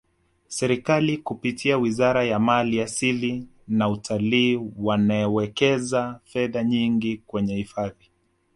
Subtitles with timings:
[0.47, 8.11] serikali kupitia wizara ya mali asili na utalii wanawekeza fedha nyingi kwenye hifadhi